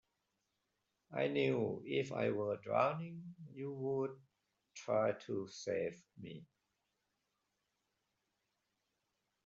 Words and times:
I 1.13 1.27
knew 1.27 1.83
if 1.85 2.11
I 2.11 2.31
were 2.31 2.57
drowning 2.57 3.35
you'd 3.53 4.19
try 4.73 5.11
to 5.27 5.47
save 5.47 6.01
me. 6.19 6.43